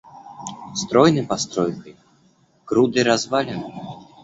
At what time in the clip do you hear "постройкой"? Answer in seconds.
1.27-1.95